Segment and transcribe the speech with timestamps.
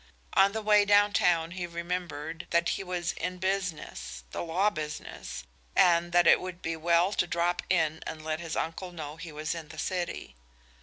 [0.33, 5.43] On the way downtown he remembered that he was in business, the law business
[5.75, 9.31] and that it would be well to drop in and let his uncle know he
[9.31, 10.35] was in the city.